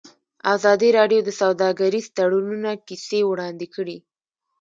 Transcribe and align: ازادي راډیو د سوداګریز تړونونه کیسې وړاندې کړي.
ازادي 0.55 0.89
راډیو 0.97 1.21
د 1.23 1.29
سوداګریز 1.41 2.05
تړونونه 2.17 2.71
کیسې 2.87 3.19
وړاندې 3.25 3.67
کړي. 3.75 3.97